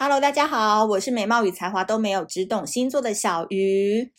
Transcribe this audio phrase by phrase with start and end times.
[0.00, 4.12] Hello，大家好，我是美貌与才华都没有，只懂星座的小鱼。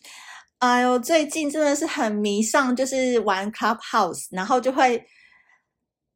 [0.58, 5.02] 哎呦，最近真的是很迷上，就是玩 Clubhouse，然后就会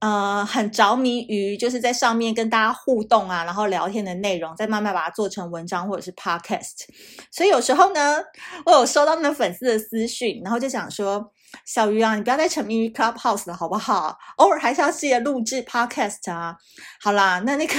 [0.02, 6.84] 呃很着迷于就是在上面跟大家互动啊，然后聊天的内容，再慢慢把它做成文章或者是 Podcast。
[7.32, 8.21] 所以有时候呢，
[8.66, 11.32] 我有收到那粉丝的私讯，然后就想说，
[11.66, 14.18] 小鱼啊，你不要再沉迷于 Clubhouse 了，好不好？
[14.36, 16.57] 偶尔还是要记得录制 Podcast 啊。
[17.02, 17.74] 好啦，那那个。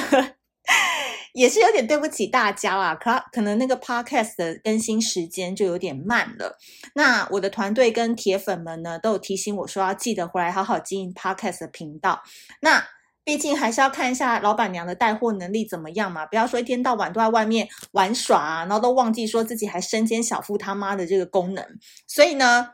[1.33, 6.57] 也是有点对不起大家啦，可可能那个 podcast 的更新时间就有点慢了。
[6.95, 12.23] 那我的团队跟铁粉们呢，都有提醒我说要记得回来好好经营 podcast 的频道。
[12.61, 12.87] 那
[13.25, 21.67] 毕竟还是要看一下老板娘的带货能力怎么样嘛，不要说一天到晚都在外面玩耍，然后都忘记说自己还身兼小夫他妈的这个功能。
[22.07, 22.71] 所以呢，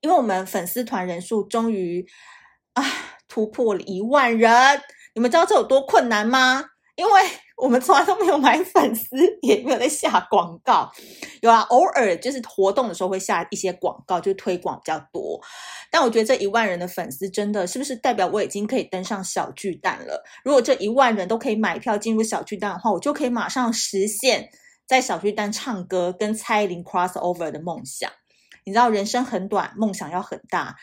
[0.00, 2.06] 因为我们粉丝团人数终于
[2.74, 2.84] 啊
[3.26, 4.52] 突破了一万人。
[5.18, 6.64] 你们知道这有多困难吗？
[6.94, 7.22] 因为
[7.56, 10.92] 我们从来都没有买粉丝，也没有在下广告。
[11.42, 15.40] 有啊，偶尔就是活动的时候会下一些广告，就推广比较多。
[15.90, 20.22] 但我觉得这一万人的粉丝，真的是不是代表我已经可以登上小巨蛋了？
[20.44, 24.48] 如果这一万人都可以买票进入小巨蛋的话，我就可以马上实现
[24.86, 28.08] 在小巨蛋唱歌跟蔡依林 cross over 的梦想。
[28.64, 30.76] 你知道人生很短，梦想要很大，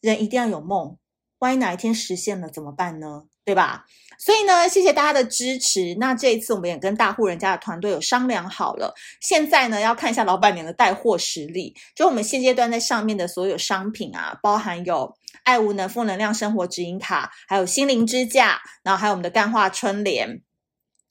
[0.00, 0.96] 人一定要有梦。
[1.40, 3.24] 万一哪一天实现了怎么办呢？
[3.44, 3.84] 对吧？
[4.16, 5.94] 所以呢，谢谢大家的支持。
[5.98, 11.74] 那这一次我们也跟大户人家的团队有商量好了，现在呢要看一下老板娘的带货实力。
[11.94, 20.40] 就我们现阶段在上面的所有商品啊，包含有爱无能负能量生活指引卡，还有心灵支架，然后还有我们的干化春联，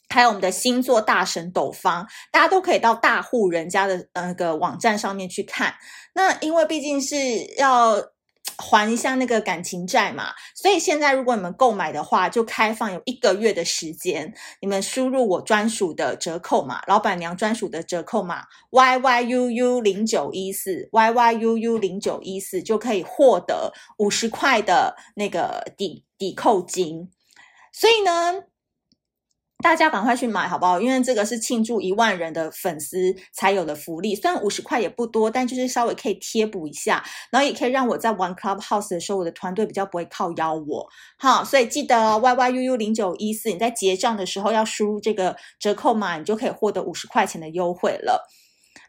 [0.09, 5.75] 还有我们的星座大神斗方，大家都可以到大户人家的那个网站上面去看。
[6.15, 7.15] 那因为毕竟是
[7.57, 8.01] 要。
[8.57, 27.09] 还一下那个感情债嘛，所以现在如果你们购买的话，就开放有一个月的时间，你们输入我专属的折扣码，老板娘专属的折扣码 y y u u 零九一四 y y u u 零九一四就可以获得五十块的那个抵抵扣金，
[27.71, 28.52] 所以呢。
[29.63, 30.79] 大家赶快去买好不好？
[30.81, 37.01] 因为这个是庆祝一万人的粉丝才有的福利，虽然五十块也不多，但就是稍微可以贴补一下，
[37.31, 40.85] 然后也可以让我在玩 Clubhouse 的时候，我的团队比较不会靠邀我。
[41.17, 48.27] 好，所以记得 YYUU 零九一四，你在结账的时候要输入这个折扣码，你就可以获得五十块钱的优惠了。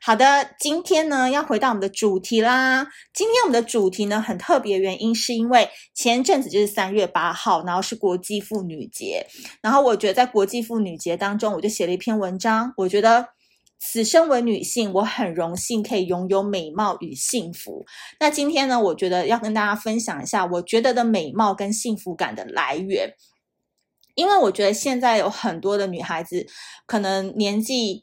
[0.06, 2.86] 好的，今天呢要回到我们的主题啦。
[3.14, 9.26] 今天我们的主题呢很特别，原因是因为前阵子就是三月八号，然后是国际妇女节。
[9.62, 12.74] 然后我觉得在国际妇女节当中，我就写了一篇文章。
[12.76, 13.28] 我觉得
[13.78, 17.86] 此生为女性，我很荣幸可以拥有美貌与幸福。
[18.20, 23.14] 那今天呢，我觉得要跟大家分享一下，我觉得的美貌跟幸福感的来源。
[24.14, 26.46] 因为我觉得现在有很多的女孩子，
[26.84, 28.02] 可能年纪。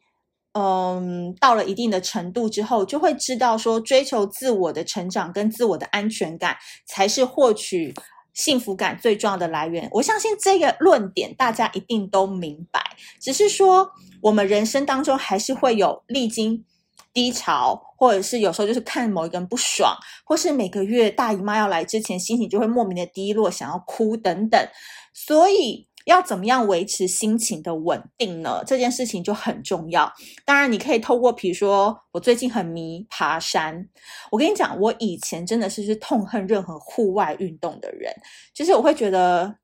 [0.53, 7.93] 嗯，到了一定的程度之后，就会知道说，追求自我的成长跟自我的安全感，才是获取
[8.33, 9.87] 幸福感最重要的来源。
[9.93, 12.81] 我相信这个论点大家一定都明白，
[13.21, 13.91] 只是说
[14.21, 16.65] 我们人生当中还是会有历经
[17.13, 19.95] 低潮，或者是有时候就是看某一个人不爽，
[20.25, 24.67] 或是每个月大姨妈要来之前，心情就会莫名的低落，想要哭等等，
[25.13, 25.87] 所以。
[26.05, 28.63] 要怎么样维持心情的稳定呢？
[28.65, 30.11] 这件事情就很重要。
[30.45, 33.87] 当然，你可以透过，比如说，我最近很迷爬山。
[34.31, 38.13] 我跟你讲，我以前真的是是痛恨任何户外运动的人，
[38.53, 39.55] 就是我会觉得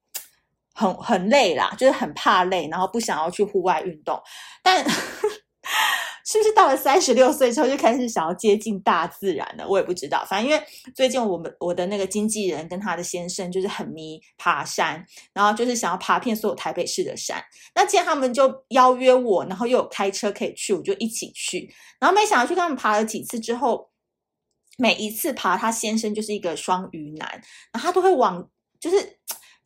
[0.73, 4.19] 很很累啦，就是很怕累，然后不想要去户外运动。
[4.61, 4.85] 但
[6.29, 9.65] 是不是到了三十六岁之后就开始想要接近大自然了？
[9.65, 10.25] 我也不知道。
[10.29, 10.61] 反正因为
[10.93, 17.41] 最近我们我的那个经纪人跟他的先生就是很迷爬山，然后就是想要爬遍所有台北市的山。
[17.73, 21.73] 那既然他们就邀约我，然后又有开车可以去，我就一起去。
[21.97, 23.89] 然后没想到去他们爬了几次之后，
[24.77, 28.49] 每一次爬他先生就是一个双鱼男，然后他都会往
[28.81, 29.17] 就是。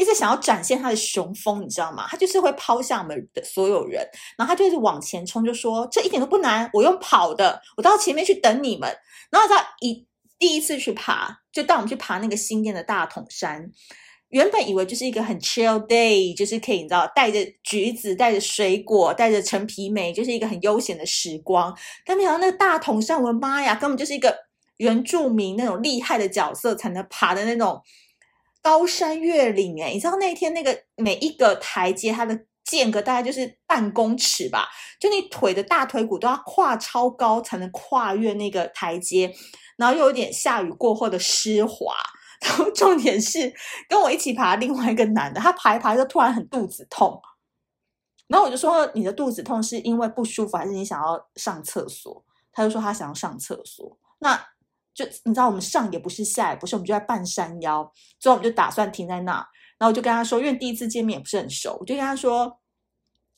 [0.02, 2.08] 一直想要展现他的雄风，你知道吗？
[2.10, 4.04] 他就是会抛下我们的所有人，
[4.36, 8.92] 然后他就是往前冲，就说这一点都不难，我用跑的，我到前面去等你们。
[9.30, 10.08] 然后他一
[10.40, 13.70] 第一次去爬，就带我们去爬那个新店的大桶山。
[14.30, 21.78] 原本以为就是一个很 chill day，就是可以你知道带着橘子、带着水果、带着陈皮梅，就是一个很悠闲的时光。
[22.06, 24.36] 但没想到那个大桶山，我的妈呀，根本就是一个
[24.78, 27.80] 原住民那种厉害的角色才能爬的那种。
[28.62, 34.68] 高山越岭，诶，你知道那天那个每一个台阶，它的间隔大概就是半公尺吧，
[35.00, 39.34] 就你腿的大腿骨都要跨超高才能跨越那个台阶，
[39.78, 41.96] 然后又有点下雨过后的湿滑，
[42.46, 43.54] 然后重点是
[43.90, 47.20] 跟我一起爬另外一个男的，他爬一爬就突然很肚子痛，
[48.28, 52.24] 然后我就说，你的肚子痛是因为不舒服，还是你想要上厕所？
[52.54, 53.98] 他就说他想要上厕所。
[54.20, 54.48] 那
[54.94, 57.84] 就你知道，我们上也不是下也不是，我们就在半山腰，
[58.20, 59.34] 所以我们就打算停在那。
[59.78, 62.60] 然后我就跟他说，因为第一次见面也不是很熟，我就跟他说，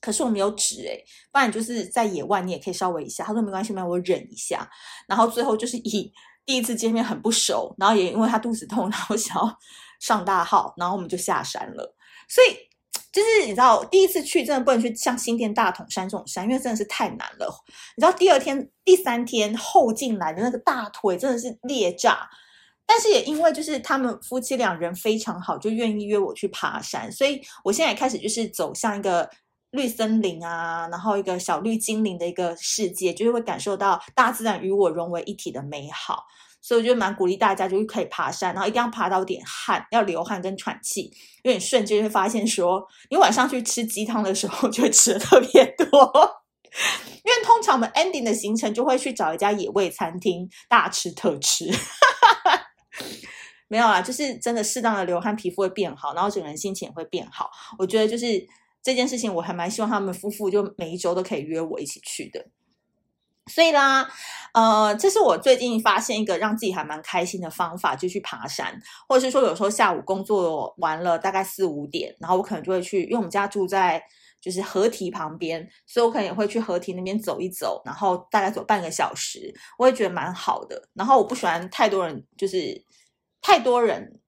[0.01, 3.23] 可是我没有纸诶，不然就是在野外你也可以稍微一下。
[3.23, 4.69] 他说没关系，没关系，我忍一下。
[5.07, 6.11] 然后最后就是以
[6.45, 9.57] 第一次见面很不熟，然后也因为他肚子痛，然后想要
[9.99, 11.95] 上大号，然后我们就下山了。
[12.27, 12.72] 所以。
[13.13, 17.63] 就是你知道，第一次去真的不能去像新店大统山这种山，因为真的是太难了。
[17.95, 22.27] 你知道，第二天、第三天后进来的那个大腿真的是裂炸，
[22.87, 29.29] 但是也因为就是他们夫妻两人非常好，就愿意约我去爬山，所以我现在也开始就是走向一个
[29.69, 36.25] 绿森林啊，然后一个小绿精灵的一个世界，就是会感受到大自然与我融为一体的美好。
[36.63, 41.01] 所以我觉得蛮鼓励大家，就是可以爬山，然后一定要爬到点汗，要流汗跟喘气，
[41.43, 45.85] 因为你瞬间会发现说，你晚上去吃鸡汤的时候 就会吃的特别多。
[47.25, 51.69] 因为通常我们 ending 的行程就会去找一家野味餐厅大吃特吃。
[53.67, 57.49] 没有啊，就是真的适当的流汗，皮肤会变好，然后整个人心情也会变好。
[57.77, 58.25] 我觉得就是
[58.81, 62.45] 这件事情，我还蛮希望他们夫妇就每一周都可以约我一起去的。
[63.51, 64.09] 所以啦，
[64.53, 74.01] 呃，这是我最近发现一个让自己还蛮开心的方法，就去爬山，或者是说有时候下午工作完了，大概四五点，然后我可能就会去，因为我们家住在
[74.39, 80.89] 就是河堤旁边，所以我可能也会去河堤那边走一走，然后大概走半个小时，我也觉得蛮好的。
[80.93, 82.81] 然后我不喜欢太多人，就是
[83.41, 84.19] 太多人。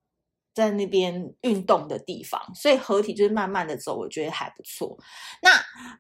[0.56, 4.98] 在那边运动的地方，所以合体就是慢慢的走，我觉得还不错。
[5.42, 5.52] 那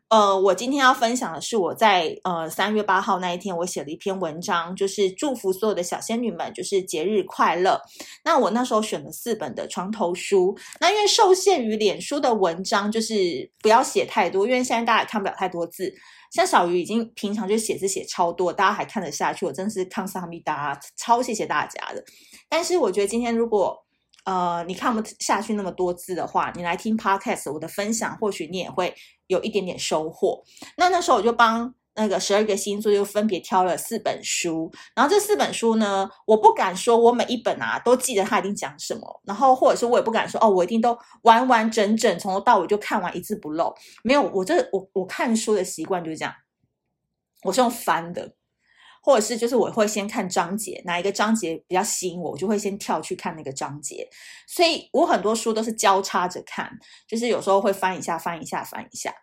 [0.08, 7.80] 呃，我今天要分享的是我在呃三月八号那一天，我写了一篇文章，就是祝福所有的小仙女们，就是节日快乐。
[8.24, 15.94] 那我那时候选了四本的床头书，那因为受限于脸书的文章，就是不要写太多，因为现在大家也看不了太多字。
[16.32, 22.04] 像小鱼已经平常就写字写超多，大家还看得下去，我真是康萨米达，超谢谢大家的。
[22.50, 23.85] 但是我觉得今天如果
[24.26, 28.94] 呃，你看不下去那么多字的话，你来听 Podcast 我的分享，或许你也会
[29.28, 30.44] 有一点点收获。
[30.78, 43.74] 那那时候我就帮那个十二个星座又分别挑了四本书，然后这四本书呢，我不敢说我每一本啊都记得它一定讲什么，然后或者是我也不敢说哦，我一定都完完整整从头到尾就看完一字不漏。
[44.04, 46.34] 没有，我这我我看书的习惯就是这样，
[47.44, 48.34] 我是用翻的。
[49.06, 54.10] 或者是就是我会先看章节，哪一个章节比较吸引我，我就会先跳去看那个章节。
[54.48, 56.68] 所以我很多书都是交叉着看，
[57.08, 59.14] 就是有时候会翻一下，翻一下，翻一下。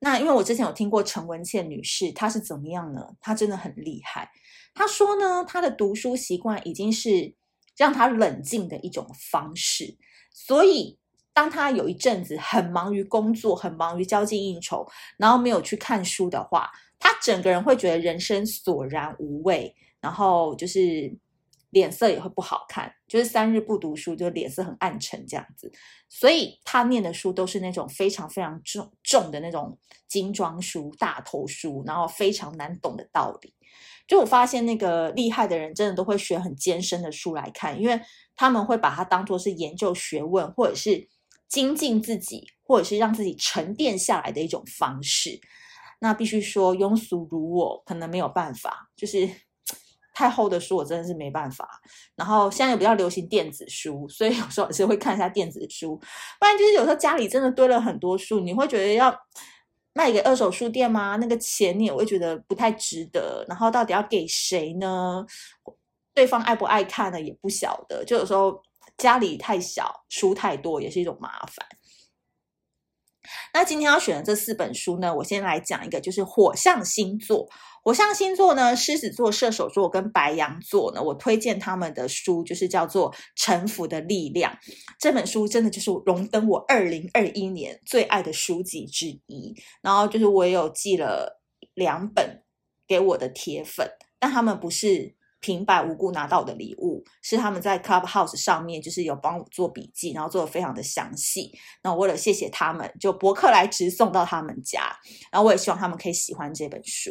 [0.00, 3.00] 那因为我之前有听过陈文茜女士，她是怎么样呢？
[3.20, 4.28] 她真的很厉害。
[4.74, 7.32] 她说呢，她的读书习惯已经是
[7.76, 9.96] 让她冷静的一种方式。
[10.32, 10.98] 所以
[11.38, 14.84] 当他有一阵子很忙于工作，很忙于交际应酬，
[15.18, 16.68] 然后没有去看书的话，
[16.98, 21.16] 他整个人会觉得人生索然无味，然后就是
[21.70, 25.70] 脸色也会不好看，就是三日不读书就脸色很暗沉这样子。
[26.08, 33.54] 所以他念的书都是那种非常非常重重的那种精装书、大头书，然后非常难懂的道理。
[34.08, 38.00] 就我发现那个厉害的人真的都会选很艰深的书来看，因为
[38.34, 41.06] 他们会把它当作是研究学问，或者是
[41.48, 45.40] 精进自己，或者是让自己沉淀下来的一种方式。
[46.00, 49.28] 那必须说庸俗如我，可能没有办法，就是
[50.14, 51.68] 太厚的书我真的是没办法。
[52.14, 55.96] 然后现在又比较流行电子书，所以有时候也是会看一下电子书。
[56.38, 59.12] 不然就是有时候家里真的堆了很多书，你会觉得要
[59.92, 61.16] 卖给二手书店吗？
[61.16, 63.44] 那个钱你也会觉得不太值得。
[63.48, 65.24] 然后到底要给谁呢？
[66.14, 67.20] 对方爱不爱看呢？
[67.20, 68.04] 也不晓得。
[68.04, 68.60] 就有时候
[68.98, 71.66] 家里太小，书太多也是一种麻烦。
[73.52, 77.48] 那今天要选的这四本书呢，我先来讲一个，就是火象星座。
[77.84, 84.52] 火象星座呢，狮子座、射手座跟白羊座呢，我推荐他们的书，就是叫做《臣服的力量》。
[84.98, 89.54] 这本书真的就是荣登我二零二一年最爱的书籍之一。
[89.82, 91.40] 然后就是我有寄了
[91.74, 92.42] 两本
[92.86, 95.17] 给我的铁粉，但他们不是。
[95.40, 101.52] 平白无故拿到的礼物，是他们在 Clubhouse 上面就是有帮我做笔记，然后做的非常的详细。
[101.82, 104.96] 那我为了谢谢他们，就博客来直送到他们家。
[105.30, 107.10] 然后我也希望他们可以喜欢这本书，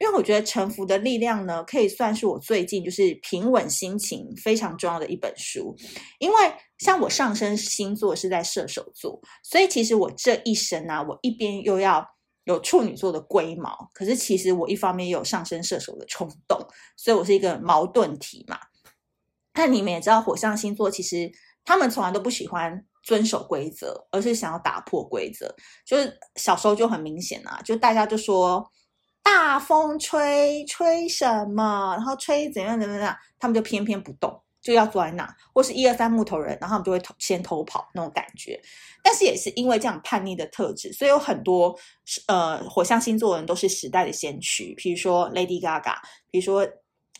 [0.00, 5.76] 因为我觉得《臣服的力量》呢，可以算是我最近就是平稳心情非常重要的一本书。
[6.18, 6.36] 因为
[6.78, 12.15] 像我上升星座是在射手座，所以其实我这一生啊，我一边又要。
[12.46, 16.56] 有处女座的龟毛，可是其实我一方面也有上升射手的冲动，
[16.96, 18.56] 所以我是一个矛盾体嘛。
[19.52, 21.28] 但你们也知道，火象星座其实
[21.64, 25.52] 他们从来都不喜欢遵守规则，而是想要打破规则。
[25.84, 28.70] 就是小时候就很明显啊，就大家就说
[29.24, 31.94] 大风吹，吹什么？
[31.96, 34.40] 然后吹怎样怎样怎样，他们就偏偏不动。
[34.66, 38.60] 就要坐在那，或是一二三木头人，然后他们就会偷先偷跑那种感觉。
[39.00, 41.78] 但是也是因为这样叛逆的特质，所以有很多
[42.26, 45.94] 呃火象星座的人都是时代的先驱，比如说 Lady Gaga，
[46.32, 46.68] 比如说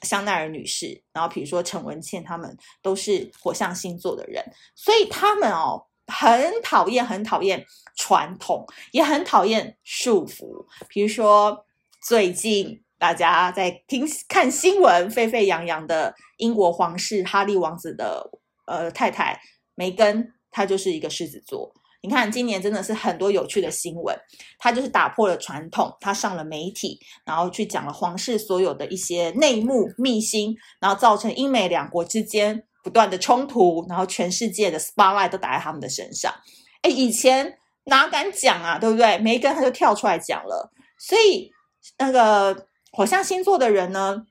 [0.02, 10.66] 香奈儿女士，然后比如说陈文茜，他们都是火象星座的人，所以他们哦很讨厌，很讨厌传统，也很讨厌束缚。
[10.88, 11.64] 比如说
[12.02, 12.82] 最近。
[12.98, 18.30] 大家在听看新闻，沸沸扬扬的英国皇室哈利王子的
[18.66, 19.38] 呃太太
[19.74, 21.72] 梅根，她就是一个狮子座。
[22.00, 24.16] 你看今年真的是很多有趣的新闻，
[24.58, 36.32] 她就是打破了传统，她上了媒体，然后去讲了皇室所有的一些内幕秘辛，然后造成英美两国之间不断的冲突，然后全世界的 spotlight 都打在他们的身上。
[36.80, 39.18] 哎，以前哪敢讲啊，对不对？
[39.18, 41.50] 梅根她就跳出来讲了，所以
[41.98, 42.66] 那个。
[42.96, 44.24] 火象星座的人呢，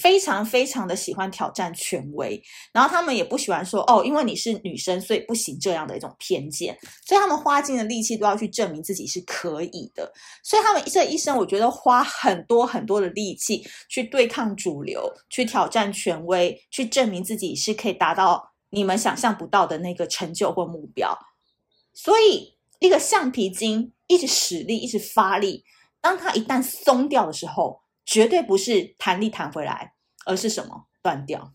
[0.00, 6.74] 非常非常的喜欢挑战权威，然后他们也不喜欢说哦，因为你是女生，所以不行这样的一种偏见，
[7.06, 10.10] 所以他们花尽了力气都要去证明自己是可以的，
[10.42, 21.14] 所以他们这一生，我觉得花很多很多的力气去对抗主流，去挑战权威，去证明自己是可以达到你们想象不到的那个成就或目标。
[21.92, 25.66] 所以，一个橡皮筋一直使力，一直发力。
[26.04, 29.94] 当它一旦松掉的时候，绝对不是弹力弹回来，
[30.26, 30.84] 而是什么？
[31.00, 31.54] 断掉。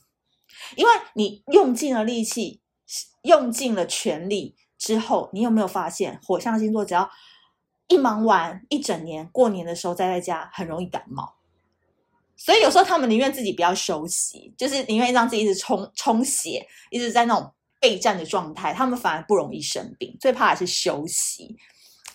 [0.76, 2.60] 因为你用尽了力气，
[3.22, 7.08] 用尽了全力之后，你有没有发现，火象星座只要
[7.90, 11.36] 一忙完一整年，过年的时候待在家，很容易感冒。
[12.36, 20.18] 所以有时候他们宁愿自己不要休息，就是宁愿让自己一直充充血，一直在那种备战的状态，他们反而不容易生病。
[20.20, 21.56] 最怕的是休息。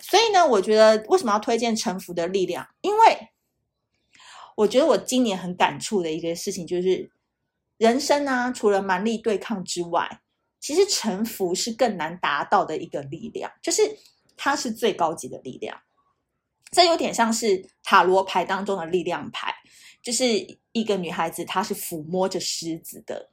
[0.07, 2.63] 所以呢，我觉得为什么要推荐《臣服的力量》？
[2.81, 3.29] 因为
[4.55, 7.09] 我觉得我今年很感触的一个事情就是，
[7.77, 10.21] 人生啊，除了蛮力对抗之外，
[10.59, 13.81] 其实臣服是更难达到的一个力量，就是
[14.37, 15.81] 它是最高级的力量。
[16.71, 19.55] 这有点像是塔罗牌当中的力量牌，
[20.03, 20.25] 就是
[20.71, 23.31] 一个女孩子，她是抚摸着狮子的，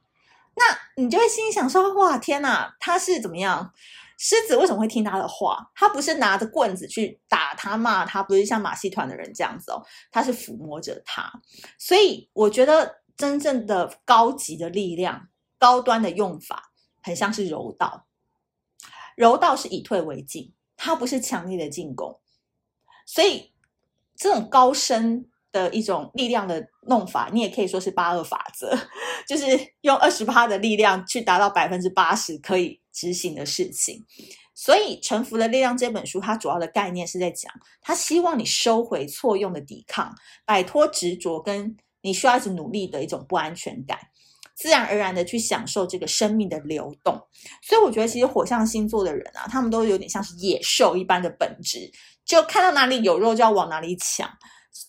[0.55, 0.63] 那
[1.01, 3.73] 你就会心想说：哇，天哪，她是怎么样？
[4.25, 5.69] 狮子为什么会听他的话？
[5.75, 11.29] 他不是拿着棍子去打他、骂他，不是像马戏团的人这样子哦，他是抚摸着他。
[11.77, 15.27] 所以我觉得真正的高级的力量、
[15.59, 18.05] 高端的用法，很像是柔道。
[19.17, 22.21] 柔道是以退为进，它不是强力的进攻。
[23.05, 23.51] 所以
[24.15, 28.77] 这种高深的一种力量的弄法，你也可以说是八二法则，
[29.27, 29.45] 就是
[29.81, 34.05] 用二十趴的力量去达到百分之八十可以执行的事情。
[34.55, 40.13] 所以《臣服的力量》这本书，它主要的概念是在讲，他希望你收回错用的抵抗，
[40.45, 43.97] 摆脱执着，跟你需要一直努力的一种不安全感，
[44.55, 47.19] 自然而然的去享受这个生命的流动。
[47.63, 51.91] 所以我觉得，其实火象星座的人啊，他们都有点像是野兽一般的本质，
[52.23, 54.29] 就看到哪里有肉就要往哪里抢。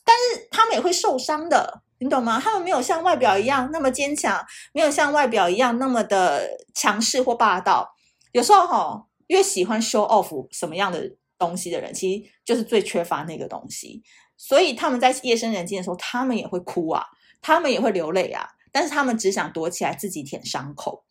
[0.04, 2.40] 但是他们也会受伤的，你懂吗？
[2.40, 7.94] 他们没有像外表一样那么坚强，没有像外表一样那么的强势或霸道。
[8.32, 14.02] 有时候哈，越喜欢 show off 什么样的东西的人，其实就是最缺乏那个东西。
[14.36, 17.06] 所以他们在夜深人静的时候，他们也会哭啊，
[17.40, 21.04] 他们也会流泪啊，但是他们只想躲起来自己舔伤口。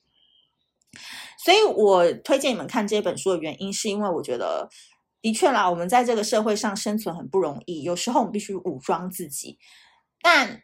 [1.38, 4.70] 所以我推荐你们看这本书的原因，是因为我觉得。
[5.22, 9.58] 的确啦，我们在这个社会上生存很不容易，有时候我们必须武装自己。
[10.22, 10.64] 但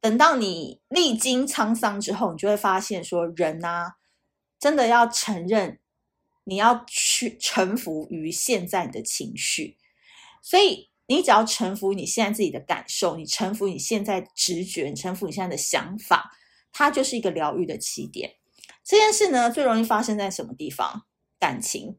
[0.00, 3.96] 等到你历经沧桑之后，你就会发现说，人啊，
[4.58, 5.78] 真的要承认，
[6.44, 9.76] 你要去臣服于现在你的情绪。
[10.42, 16.30] 所以，你只要臣服你现在自己的感受，你臣服你现在直觉，你臣服你现在的想法，
[16.72, 18.36] 它就是一个疗愈的起点。
[18.82, 21.06] 这件事呢，最容易发生在什么地方？
[21.38, 21.98] 感情，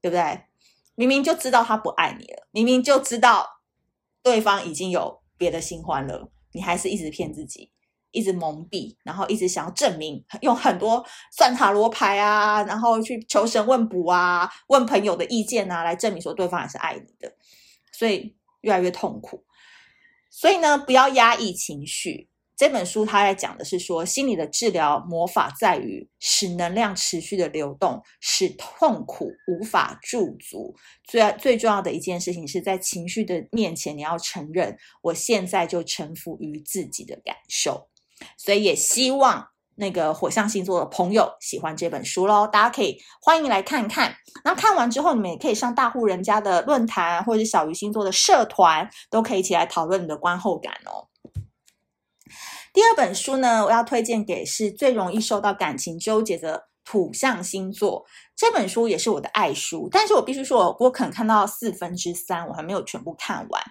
[0.00, 0.44] 对不对？
[0.96, 3.60] 明明就知道他不爱你了，明明就知道
[4.22, 7.70] 对方已经有别的新欢了，你还是一直骗自己，
[8.10, 11.04] 一直蒙蔽，然后一直想要证明， 用很多
[11.36, 17.32] 算塔罗牌啊，然后去求神问卜啊，问朋友的意见啊，来证明说对方也是爱你的，
[17.92, 19.44] 所以越来越痛苦。
[20.30, 22.29] 所以呢，不要压抑情绪。
[22.60, 30.74] 这本书它在讲的是说，心理的治疗魔法在于使能量持续的流动，使痛苦无法驻足。
[31.04, 37.88] 最最重要的一件事情是在情绪的面前，你要承认，我现在就臣服于自己的感受。
[38.36, 39.42] 所以也希望
[39.76, 44.14] 那个火象星座的朋友喜欢这本书喽，大家可以欢迎来看看。
[44.44, 51.08] 那看完之后，你们也可以上大户人家的论坛，或者是小鱼星座的社团，都可以一起来讨论你的观后感哦。
[52.72, 58.04] 第二本书呢，我要推荐给是最容易受到感情纠结的土象星座。
[58.36, 63.62] 这本书也是我的爱书，但是我必须说，我可能看到四分之三，我还没有全部看完，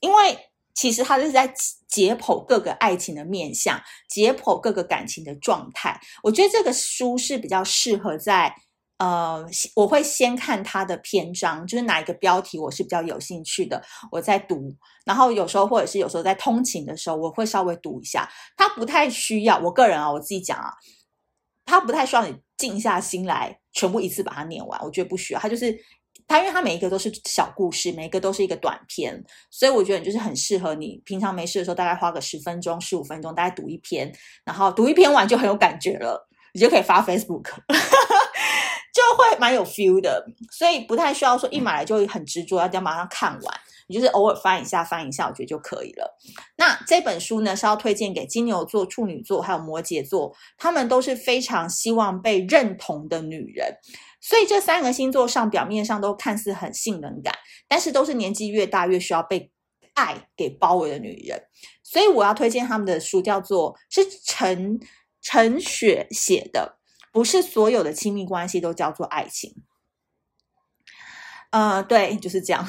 [0.00, 0.38] 因为。
[0.74, 1.52] 其实他是在
[1.88, 6.00] 解剖各个爱情的面向，解剖各个感情的状态。
[6.22, 8.54] 我觉得这个书是比较适合在
[8.98, 14.74] 呃，我会先看它的篇章，就是哪一个标题我是比较有兴趣的，我在读。
[15.04, 18.28] 然后有时候或者是有时候在通勤的时候，我会稍微读一下。
[18.56, 20.72] 它不太需要，我个人啊，我自己讲啊，
[21.64, 24.80] 它不太需要你静下心来全部一次把它念完。
[24.82, 25.78] 我觉得不需要，它就是。
[26.26, 34.12] 它因为它每一个都是小故事，每一个都是一个短篇，所以我觉得你就是很适合你平常没事的时候，大概花个十分钟、十五分钟，大概读一篇，
[34.44, 37.44] 然后读一篇完就很有感觉了，你就可以发 Facebook，
[38.98, 40.26] 就会蛮有 feel 的。
[40.50, 46.18] 所以不太需要说一买来就很执着，要这样马上看完，你就是偶尔翻一下、翻一下，我觉得就可以了。
[46.56, 53.76] 那这本书呢是要推荐给金牛座、处女座还有摩羯座，他们都是非常希望被认同的女人。
[54.20, 57.32] 所以这三个星座上表面上都看似很性能感，
[57.68, 59.52] 但是都是年纪越大越需要被
[59.94, 61.40] 爱给包围的女人。
[61.84, 64.80] 所以我要推荐他们的书，叫做是陈
[65.22, 66.77] 陈雪写的，
[67.18, 69.52] 不是所有的亲密关系都叫做爱情。
[71.50, 72.64] 呃，对，就是这样。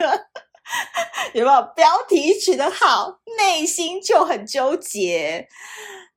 [1.32, 5.48] 有没有标题取得好，内心就很纠结。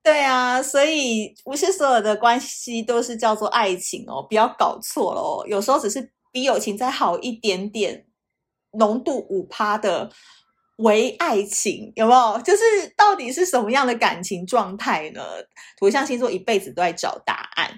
[0.03, 5.47] 对啊，所以不是所有的关系都是叫做爱情哦，不要搞错了哦。
[5.47, 8.05] 有时候只是比友情再好一点点，
[8.73, 10.11] 浓度五趴的
[10.79, 12.41] 为爱情，有没有？
[12.41, 12.63] 就是
[12.97, 15.23] 到底是什么样的感情状态呢？
[15.77, 17.71] 土象星座一辈子都在找答案，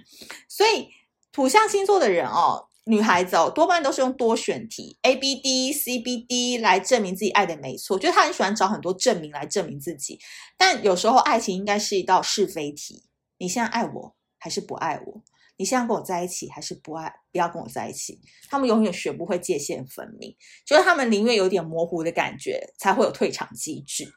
[0.47, 0.87] 所以
[1.31, 2.67] 土象星座的人哦。
[2.85, 10.19] 女孩子哦，多半都是用多选题 A B D C B D 来证明自己爱的没错，就是他很喜欢找很多证明来证明自己。
[10.57, 13.03] 但有时候爱情应该是一道是非题：
[13.37, 15.21] 你现在爱我还是不爱我？
[15.61, 17.13] 你现在跟我在一起还是不爱？
[17.31, 18.19] 不要跟我在一起。
[18.49, 24.11] 他们永远学不会界限分明，就是他们宁愿有点模糊的感觉，才会有退场机制。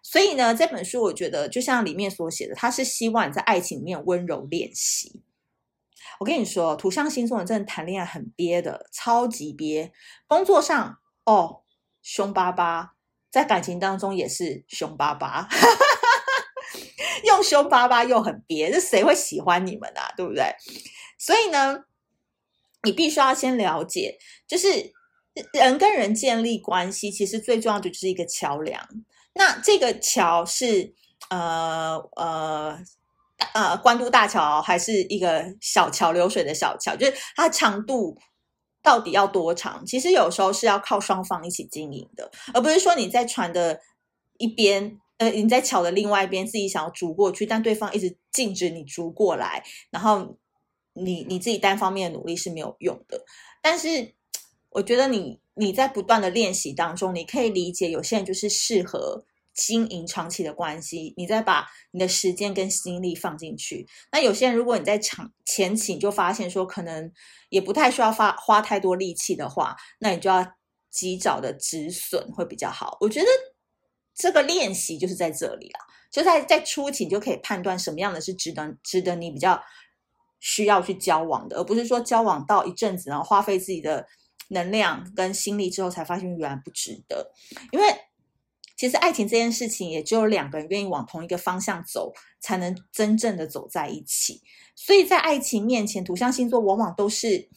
[0.00, 5.24] 所以呢，这本书我觉得就像里面所写的，他是希望你在爱情里面温柔练习。
[6.20, 9.92] 我跟你说，土象星座人真的谈恋爱很憋的，超级憋。
[10.28, 11.62] 工作上哦，
[12.00, 12.92] 凶巴巴，
[13.28, 15.48] 在感情当中也是凶巴巴，
[17.36, 20.12] 又凶巴巴又很憋，这谁会喜欢你们啊？
[20.16, 20.44] 对不对？
[21.18, 21.84] 所以呢，
[22.82, 24.18] 你必须要先了解，
[24.48, 24.92] 就是
[25.52, 28.88] 人跟人建立关系，其实最重要的就是一个桥梁。
[29.34, 30.94] 那这个桥是
[31.30, 32.78] 呃呃。
[33.52, 38.16] 呃，关渡大桥还是一个小桥流水的小桥，就是它长度
[38.82, 39.84] 到底要多长？
[39.84, 43.78] 其实有时候是要靠双方一起经营的，而不是说你在船的
[44.38, 50.36] 一边，呃，你在桥的另外一边自己想要逐过去，但对方一直禁止你逐过来，然后
[50.94, 53.24] 你你自己单方面的努力是没有用的。
[53.62, 54.14] 但是
[54.70, 59.24] 我觉得你你在不断的练习当中，你可以理解有些人就是适合。
[59.58, 63.88] 经营长期的关系，你再把你的时间跟心力放进去。
[64.12, 67.10] 那有些人，如果你在长前期你就发现说，可能
[67.48, 70.46] 也不太需要花花太多力气的话，那你就要
[70.90, 72.98] 及早的止损会比较好。
[73.00, 73.26] 我觉得
[74.16, 75.78] 这个练习就是在这里了，
[76.10, 79.62] 就在在初期你就可以判断什么样的是值得值得你比较
[80.40, 84.08] 需要去交往的，而不是说交往到一阵子然后花费自己的
[84.48, 87.32] 能量跟心力之后才发现原来不值得，
[87.70, 87.84] 因为。
[88.78, 94.42] 其实爱情这件事情，也只有两个人愿意往同一个方向走，才能真正的走在一起。
[94.74, 97.48] 所以在爱情面前，土象星座往往都是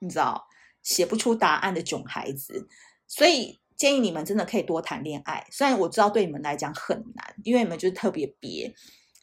[0.00, 0.46] 你知道
[0.82, 2.68] 写不出答案的囧孩子。
[3.08, 5.46] 所以建议你们真的可以多谈恋爱。
[5.50, 8.74] 虽然我知道对你们来讲很难，因为你们就是特别憋，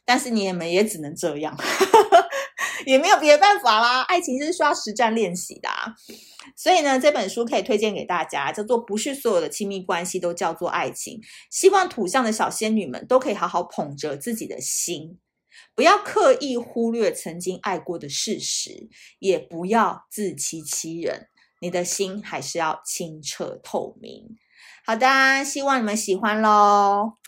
[0.04, 1.56] 但是你们也只能这样，
[2.84, 4.02] 也没有别的办法啦。
[4.02, 5.94] 爱情就是需要实战练习的啊。
[6.56, 11.20] 所以呢，这本书可以推荐给大家，叫做《不是所有的亲密关系都叫做爱情》。
[11.52, 15.20] 希望土象的小仙女们都可以好好捧着自己的心，
[15.76, 18.88] 不要刻意忽略曾经爱过的事实，
[19.20, 21.28] 也不要自欺欺人。
[21.60, 24.36] 你的心还是要清澈透明。
[24.88, 27.18] 好的，希望你们喜欢喽。